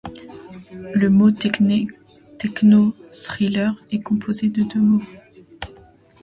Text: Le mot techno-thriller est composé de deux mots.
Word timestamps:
Le 0.95 1.11
mot 1.11 1.29
techno-thriller 1.29 3.75
est 3.91 3.99
composé 4.01 4.49
de 4.49 4.63
deux 4.63 4.81
mots. 4.81 5.03